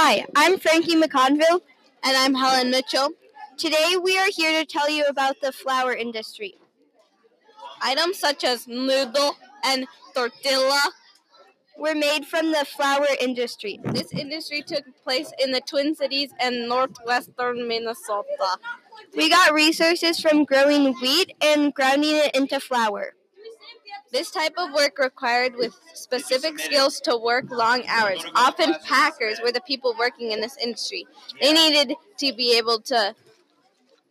[0.00, 1.60] Hi, I'm Frankie McConville.
[2.04, 3.10] And I'm Helen Mitchell.
[3.56, 6.54] Today we are here to tell you about the flour industry.
[7.82, 10.80] Items such as noodle and tortilla
[11.76, 13.80] were made from the flour industry.
[13.86, 18.58] This industry took place in the Twin Cities and northwestern Minnesota.
[19.16, 23.14] We got resources from growing wheat and grinding it into flour.
[24.10, 28.24] This type of work required with specific skills to work long hours.
[28.34, 31.06] Often packers were the people working in this industry.
[31.40, 33.14] They needed to be able to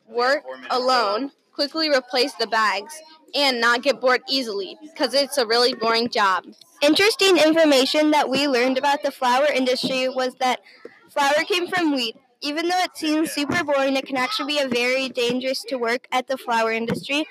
[0.07, 3.01] work alone, quickly replace the bags,
[3.33, 6.45] and not get bored easily because it's a really boring job.
[6.81, 10.61] Interesting information that we learned about the flour industry was that
[11.09, 12.15] flour came from wheat.
[12.41, 16.07] Even though it seems super boring, it can actually be a very dangerous to work
[16.11, 17.25] at the flour industry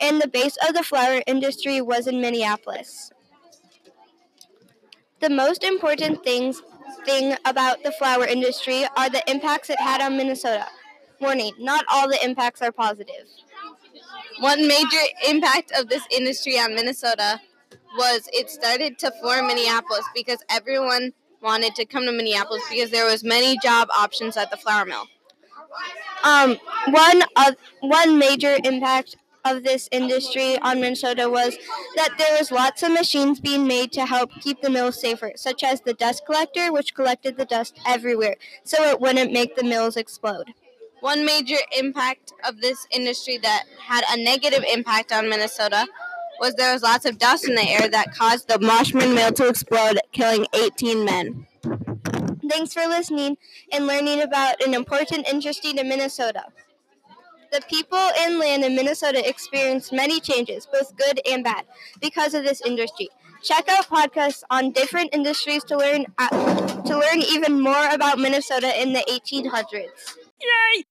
[0.00, 3.10] and the base of the flour industry was in Minneapolis.
[5.20, 6.62] The most important things
[7.04, 10.66] thing about the flour industry are the impacts it had on Minnesota.
[11.20, 13.26] Warning, not all the impacts are positive.
[14.40, 17.40] One major impact of this industry on Minnesota
[17.96, 23.06] was it started to form Minneapolis because everyone wanted to come to Minneapolis because there
[23.06, 25.06] was many job options at the flour mill.
[26.24, 26.56] Um,
[26.90, 31.56] one uh, one major impact of this industry on Minnesota was
[31.96, 35.62] that there was lots of machines being made to help keep the mills safer, such
[35.62, 39.96] as the dust collector, which collected the dust everywhere so it wouldn't make the mills
[39.96, 40.52] explode.
[41.00, 45.86] One major impact of this industry that had a negative impact on Minnesota
[46.40, 49.48] was there was lots of dust in the air that caused the Marshman mill to
[49.48, 51.46] explode, killing 18 men.
[52.48, 53.36] Thanks for listening
[53.72, 56.44] and learning about an important industry in Minnesota.
[57.52, 61.64] The people and land in Minnesota experienced many changes, both good and bad,
[62.00, 63.08] because of this industry.
[63.42, 66.28] Check out podcasts on different industries to learn uh,
[66.82, 70.16] to learn even more about Minnesota in the 1800s.
[70.40, 70.84] Yay!